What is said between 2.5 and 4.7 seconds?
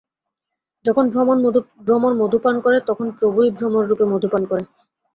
করে, তখন প্রভুই ভ্রমর-রূপে মধু পান করেন।